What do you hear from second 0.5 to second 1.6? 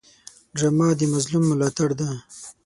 ډرامه د مظلوم